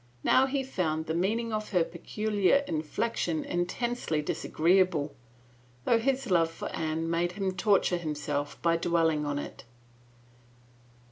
[0.23, 5.13] Now he found the meaning of her peculiar inflection intensely disagreeable,
[5.85, 9.63] though his love for Anne made him torture himself by dwelling on it.